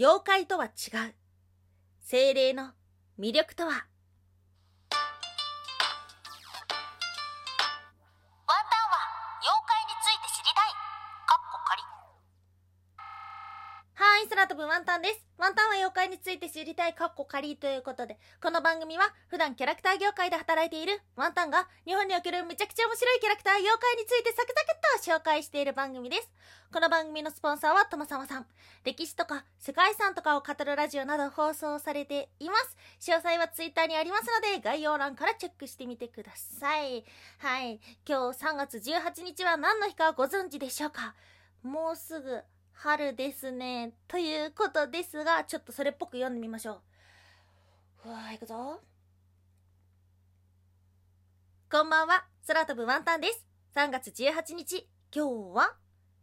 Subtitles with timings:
[0.00, 0.68] 妖怪とは違
[1.08, 1.14] う。
[2.02, 2.70] 精霊の
[3.18, 3.88] 魅力とは
[14.56, 15.24] ワンタンです。
[15.36, 26.30] ワンタンは妖怪について知りたいカッコ仮ということで、この番組は普段キャラクター業界で働いているワンタンが日本におけるめちゃくちゃ面白いキャラクター妖怪についてサクサクっと紹介している番組です。
[26.72, 28.46] この番組のスポンサーはともさまさん。
[28.84, 32.76] 歴史とか世界遺産とかを語るラジオなど放送されています。
[33.00, 37.04] 詳細はツイッターにありますので概要欄からチェックしてみてください。
[37.38, 37.80] はい。
[38.06, 41.14] 今日3月18日は何の日かご存知でしょうか？
[41.62, 42.40] もうすぐ
[42.80, 43.92] 春ですね。
[44.06, 46.80] ということですが、ちょっとそれっぽく読んでみましょ
[48.04, 48.08] う。
[48.08, 48.80] うわー、いくぞ。
[51.68, 53.44] こんばんは、空飛ぶワンタンです。
[53.74, 55.74] 3月18日、今日は、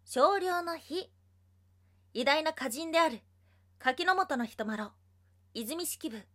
[0.05, 1.11] 少量の日。
[2.13, 3.19] 偉大な歌人である、
[3.77, 4.85] 柿の本の人丸、
[5.53, 6.25] 泉式部、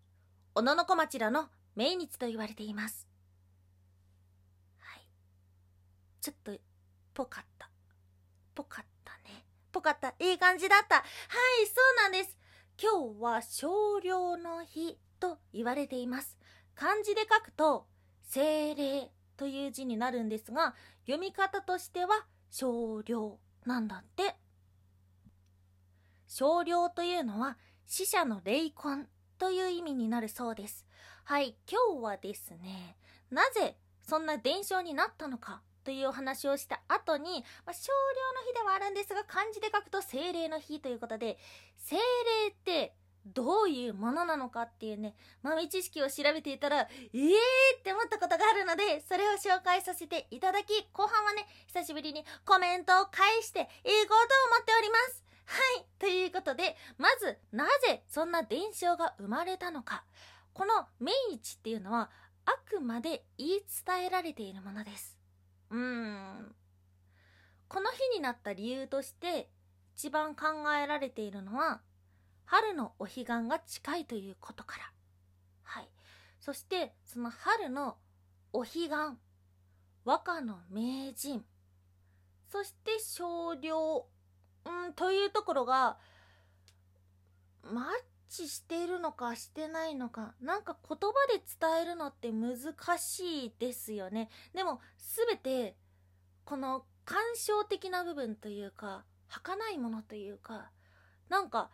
[0.52, 3.08] 小野小町らの命日と言われています。
[4.80, 5.08] はい。
[6.20, 6.52] ちょっと、
[7.14, 7.70] ぽかった。
[8.55, 8.89] ぽかった。
[9.72, 10.14] ぽかった。
[10.18, 10.96] いい感じだった。
[10.96, 11.04] はい、
[11.66, 12.36] そうなんです。
[12.80, 16.38] 今日は少量の日と言われています。
[16.74, 17.86] 漢字で書くと、
[18.22, 20.74] 精霊という字になるんですが、
[21.06, 24.36] 読み方としては少量なんだって。
[26.27, 30.86] 少量というのは死者の霊魂という意味になるそうです。
[31.24, 32.96] はい、今日はですね、
[33.30, 41.39] なぜそんな伝承になったのかというお話をした後に、まあ、少量の日ではあるんですが漢字で書くと精霊の日ということで
[41.77, 42.03] 精霊
[42.50, 42.95] って
[43.27, 47.31] どういうものなのかっていうね豆知識を調べていたらええー
[47.78, 55.25] って思ったことがあるのでそれを紹介させていただき後半はね久しぶりにコメントを返していこうと思っております。
[55.47, 55.84] はい。
[55.98, 60.05] ということでまずなぜそんな伝承が生まれたのか。
[60.53, 62.11] この命日っていうのは
[62.45, 63.51] あくまで言い
[63.86, 65.20] 伝えられているものです。
[65.70, 66.55] うん。
[67.69, 69.48] この日になった理由として
[69.97, 70.47] 一番考
[70.83, 71.81] えられているのは
[72.45, 74.92] 春のお彼岸が近いということから。
[75.63, 75.89] はい。
[76.41, 77.97] そしてその春の
[78.53, 78.91] お彼岸
[80.05, 81.45] 和歌の名人。
[82.48, 84.07] そして少量
[84.64, 85.98] うんというところが
[87.63, 87.85] マッ
[88.30, 92.58] チしているのかしてないのかなんか言葉で伝えるのって難
[92.98, 94.30] しいですよね。
[94.55, 94.80] でも
[95.27, 95.77] 全て
[96.45, 100.70] この感傷的な部分というか儚いものというか
[101.29, 101.70] なんか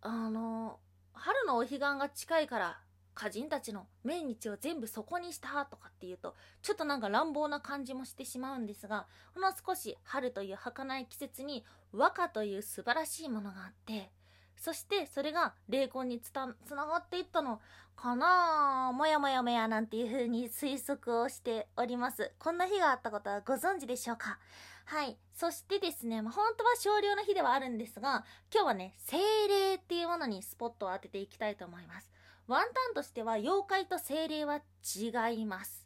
[0.00, 0.78] あの
[1.12, 2.78] 春のお彼岸が近いから
[3.16, 14.10] 歌人たちの命日を全部そこにしたとかっていうとちょっとなんか乱暴な感じもしてしまうんですがほんの少し春という儚い季節に和歌という素晴らしいものがあって
[14.56, 17.60] そしてそれが霊魂につたつながっていったの
[17.94, 18.92] かな？
[18.92, 22.32] もやもやもやなんていう風に推測をしております。
[22.38, 24.38] こんな日があったことはご存知でしょうか？
[24.86, 25.16] はい。
[25.34, 29.18] そしてですね、まあ、本当は少量の日ではあるんですが今日はね精
[29.48, 32.10] 霊っていうものにスポットを当てていきたいと思います。
[32.46, 35.85] ワンタンとしては妖怪と精霊は違います。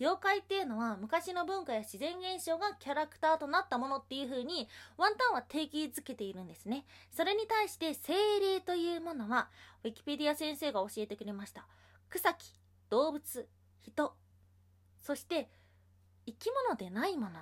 [0.00, 6.84] 妖怪っていうのは昔の文化や自然現象がキャラクターとなったものっていう風にワンタンは定義づけているんですね。
[7.10, 9.48] それに対して精霊というものは
[9.82, 11.66] ウィキペディア先生が教えてくれました。
[12.10, 12.52] 草木
[12.90, 13.48] 動物
[13.82, 14.14] 人
[15.02, 15.48] そして
[16.26, 17.40] 生き物でないもの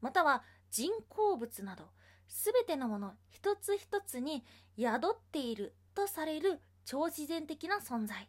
[0.00, 1.84] または人工物など
[2.28, 4.44] 全てのもの一つ一つに
[4.78, 8.28] 宿っているとされる超自然的な存在。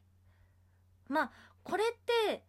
[1.08, 1.32] まあ
[1.64, 1.88] これっ
[2.28, 2.44] て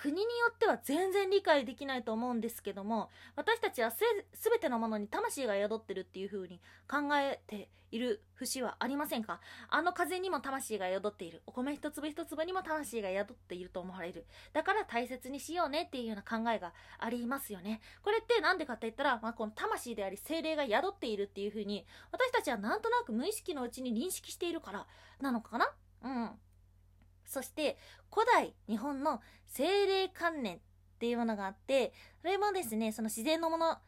[0.00, 3.98] 国によっては全然理解できないと思うんですけども私たちはす
[4.32, 9.40] 全てのものに魂が宿ってるっていう風に考えている節はありませんか？
[9.68, 11.42] あの風にも魂が宿っている。
[11.46, 14.26] お米一粒一粒にも魂が宿っていると思われる。
[14.52, 17.80] だから大切にしようねっていうような考えがありますよね。
[18.02, 24.86] これって何でかって言ったら、まあ、この魂であり精霊が宿っているっていう風に私たちはなんとなく無意識のうちに認識しているから
[25.20, 25.70] なのかな？
[26.02, 26.30] うん。
[27.26, 27.78] そして
[28.12, 30.58] 古代日本の精霊観念っ
[30.98, 31.92] ていうものがあって
[32.22, 33.78] それもですねその自然のもの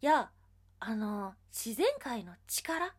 [0.00, 0.30] や
[0.78, 2.94] あの自然界の力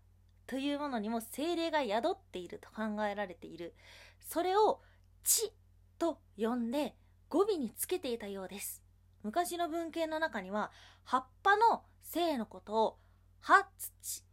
[0.47, 3.75] というものにも精霊が宿っていると考えられている。
[4.19, 4.81] それを
[5.23, 5.53] 「地」
[5.99, 6.95] と呼んで
[7.29, 8.81] 語尾につけていたようです。
[9.23, 10.71] 昔の文献の中には
[11.03, 12.99] 葉っぱの性のことを
[13.41, 14.23] 「葉土」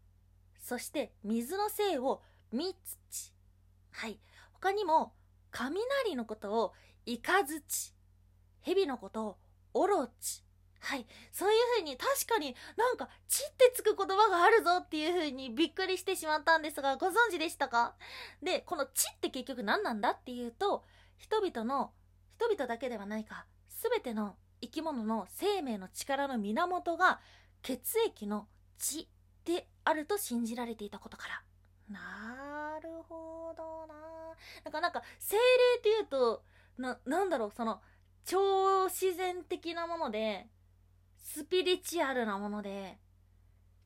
[0.61, 2.75] そして水の性を「み
[3.11, 3.33] 土」
[3.93, 4.21] はい。
[4.55, 5.13] 他にも
[5.55, 6.73] 雷のことを
[7.07, 7.93] イカズチ
[8.63, 9.39] 蛇のことを
[9.75, 10.43] オロチ。
[10.81, 11.07] はい。
[11.33, 17.95] そういう風に確かになんか「ち」ってつく言葉があるぞっていう風にびっくりしてしまったんですがご存知でしたか？
[18.43, 20.85] で、この「ち」って結局何なんだっていうと
[21.17, 21.93] 人々の
[22.37, 27.21] 人々だけではないか全ての生き物の生命の力の源が
[27.63, 28.49] 血液の
[28.79, 29.09] 血
[29.45, 31.43] であると信じられていたことから。
[31.89, 33.34] なるほど。
[34.65, 35.43] なんかなんか精霊
[35.79, 36.43] っていうと
[36.79, 37.81] ななんだろうその
[38.25, 40.47] 超自然的なもので
[41.19, 42.99] スピリチュアルなもので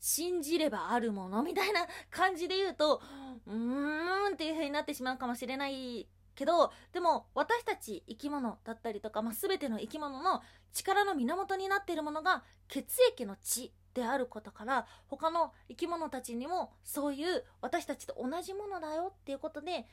[0.01, 3.03] 信じればあるものみたいな感じで言うと
[3.47, 10.41] うーんっていう風になってしまうかもしれないけどでも私たち生き物だったりとか、まあ、全ての生き物の
[10.73, 19.87] 力の源になっているものが血液の血であることから他の生き物たちにもそういう私たちと同じものだよっていうことで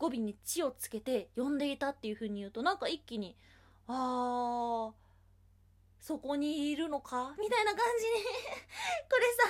[0.00, 3.36] 語尾に「血」をつけて呼んでいたっていう風に言うとなんか一気に
[3.86, 4.92] あー
[6.00, 7.34] そこにいるのか？
[7.38, 8.24] みたいな感じに。
[8.24, 9.42] これさ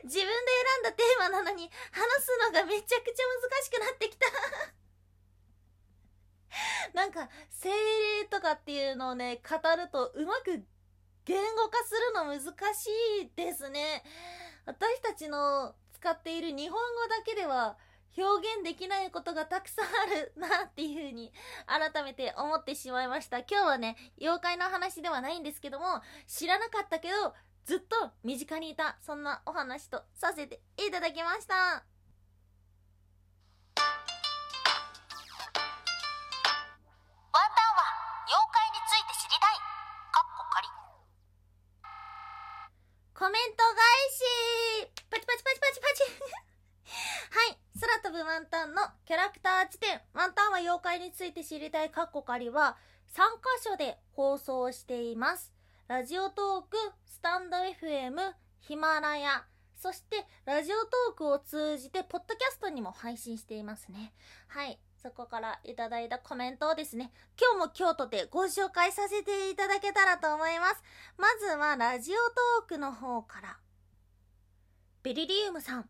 [0.04, 4.26] 自分で選んだテーマなのに話すのがめちゃくちゃ難しくなってきた。
[6.94, 7.68] なんか精
[8.20, 10.64] 霊とかっていうのをね語るとうまく
[11.26, 12.40] 言語化するの難
[12.74, 12.90] し
[13.20, 14.02] いですね。
[14.64, 17.76] 私たちの使っている日本語だけでは
[18.16, 21.32] 表現できないことがたくさんあるなっていう風に
[21.66, 23.38] 改めて思ってしまいました。
[23.38, 27.34] 今日はね、妖怪の話ではないんですけども、知らなかったけど、
[27.64, 31.93] ずっと身近にいた、そんなお話とさせていただきました。
[50.74, 52.76] ワンタンは妖怪について知りたいカッコ仮は
[53.12, 55.52] 3カ所で放送しています。
[55.86, 56.76] ラジオトーク、
[57.06, 58.16] スタンド FM、
[58.60, 59.44] ヒマラヤ、
[59.76, 64.12] そしてラジオトークを通じてポッドキャストにも配信していますね。
[64.48, 64.80] はい。
[65.02, 70.82] そこからいただいたコメントをですね、今日も京都でご紹介させていただけたらと思います。
[71.18, 73.58] まずはラジオトークの方から。
[75.02, 75.88] ベリリウムさん。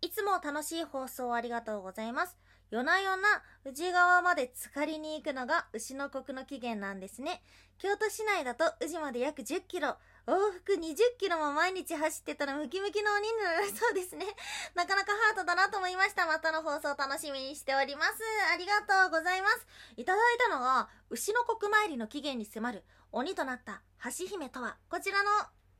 [0.00, 2.36] いつも楽しい放送ありがとうございます。
[2.70, 7.42] 夜な夜な宇治川まで浸かりに行くのが牛の国の起源なんですね。
[7.78, 9.96] 京都市内だと宇治まで約10キロ、
[10.26, 14.26] 往復20キロも毎日走ってたらムキムキの鬼になるそうですね。
[14.74, 16.26] なかなかハートだなと思いました。
[16.26, 18.12] またの放送楽しみにしております。
[18.52, 19.66] ありがとうございます。
[19.96, 25.30] いただいたのが、牛の国参りの起源に迫る鬼となった橋姫とは、こちらの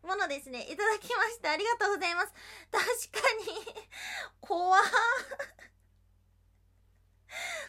[0.02, 0.62] ものですね。
[0.62, 2.32] いただきましてありがとうございます。
[2.70, 3.74] 確かに
[4.40, 4.78] 怖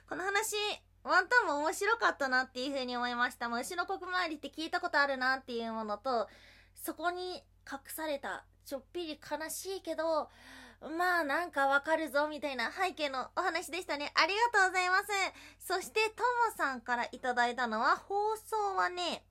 [0.07, 0.55] この話、
[1.03, 3.49] ワンタンも面白かったなっていう風に思いました。
[3.49, 6.27] もう牛の国周りって聞いたことあるなっていうものと、
[6.75, 10.29] そこに隠されたちょっぴり悲しいけど、
[10.81, 14.11] まあなんかわかるぞみたいな背景のお話でしたね。
[14.15, 15.05] ありがとうございます。
[15.59, 19.25] そしてともさんからいただいたのは放送はね、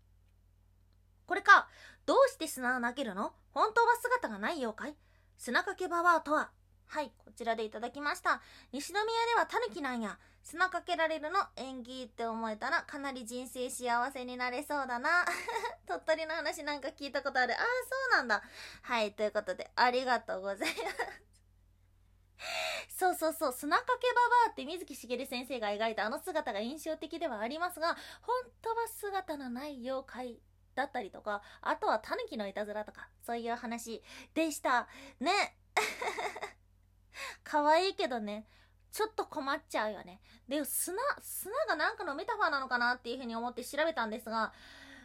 [1.26, 1.68] これか、
[2.08, 3.34] どうして砂を投げるの？
[3.52, 4.94] 本当は姿がない妖怪
[5.36, 6.48] 砂かけババアとは？
[6.86, 8.40] はい、こちらでいただきました。
[8.72, 10.18] 西宮ではタヌキなんや。
[10.42, 11.38] 砂かけられるの？
[11.54, 15.26] 縁起って思えたらかなり人生幸せになれそうだな。
[15.86, 17.52] 鳥取の話なんか聞いたことある。
[17.52, 17.66] ああ、そ
[18.14, 18.42] うなんだ。
[18.80, 20.78] はい、ということで、ありがとうございます。
[22.96, 24.14] そうそうそう、砂かけバ
[24.46, 30.40] バアって水木しげる先生が描いたあの姿が印象的ではありますが、本当は姿のない妖怪
[30.78, 34.02] だったりとか、あとはタヌキのいたずらとか、そういう話
[34.34, 34.88] でした。
[35.20, 35.56] ね。
[37.42, 38.46] 可愛いけどね、
[38.92, 40.20] ちょっと困っちゃうよね。
[40.48, 44.52] で、砂、砂がなんかのメタファーなのかなっていうふうに思って調べたんですが、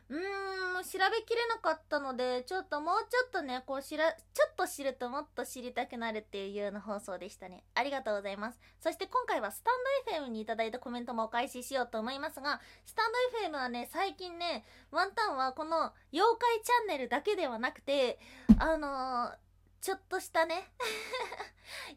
[0.10, 4.20] うーん、調べきれなかったので、ちょっともうちょっとね、こうしら、ちょ
[4.50, 7.64] っと知るともっと知りたくなるっていうような放送でしたね。
[7.76, 8.60] ありがとうございます。
[8.80, 18.20] そして今回はスタンド FM にいただいたコメントもお返ししようと思いますが、スタンド FM はね、最近ね、ワンタンはこの妖怪チャンネルだけではなくて、
[18.60, 19.36] あのー、
[19.82, 20.72] ちょっとしたね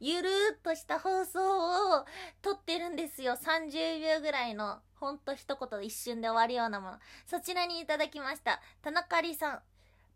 [0.00, 2.05] ゆるーっとした放送を
[2.43, 3.35] 撮ってるんですよ。
[3.35, 6.99] 30秒ぐらいの、ほんと一言一瞬で終わるようなもの。
[7.26, 8.61] そちらにいただきました。
[8.83, 9.62] 田中里さん。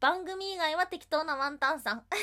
[0.00, 2.04] 番組以外は適当なワンタンさん。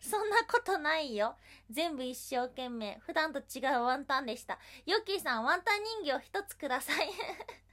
[0.00, 1.36] そんなことないよ。
[1.70, 2.98] 全部一生懸命。
[3.00, 4.58] 普段と違うワンタンでした。
[4.86, 7.10] ヨッキーさん、ワンタン人形一つください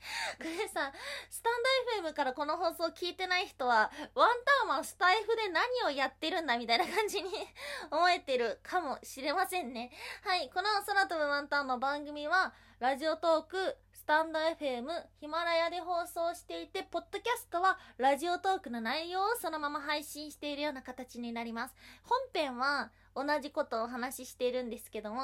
[0.38, 0.92] これさ、
[1.30, 7.30] スタンド FM からこの放送聞いてない人は、ワンタンはスタイフで何をやってるんだみたいな感じに
[7.90, 9.92] 思えてるかもしれませんね。
[10.24, 14.86] はい、この空飛ぶワンタンの番組は、ラジオトーク、スタンド FM、
[15.20, 21.74] ヒマラヤで放送していて、ポッドキャストはラジオトークの内容をそのまま配信しているような形になります。
[22.04, 25.16] 本編は同じことをお話ししているんですけども、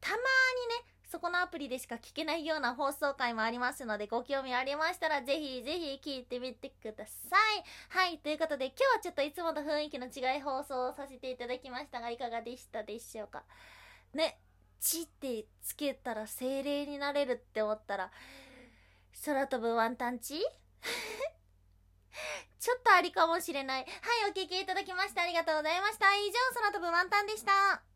[0.00, 7.64] たまにね、そこのアプリでしか聞けないような放送回もありますので、ご興味ありましたら、ぜひぜひ聞いてみてください。
[7.88, 13.42] はい、ということで、今日はちょっといつもと雰囲気の違い放送をさせていただきましたが、いかがでしたでしょうか？
[14.14, 14.38] ね、
[14.78, 18.12] ちってつけたら精霊になれるって思ったら、
[19.24, 20.38] 空飛ぶワンタンチ？
[22.60, 23.82] ちょっとありかもしれない。
[23.82, 23.88] は
[24.28, 26.14] い、お聞きいただきましてありがとうございました。
[26.14, 27.89] 以上、空飛ぶワンタンでした。